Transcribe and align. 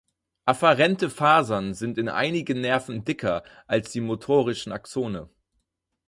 Afferente 0.45 1.11
Fasern 1.11 1.75
sind 1.75 1.99
in 1.99 2.09
einigen 2.09 2.59
Nerven 2.61 3.05
dicker 3.05 3.43
als 3.67 3.91
die 3.91 4.01
motorischen 4.01 4.71
Axone. 4.71 5.29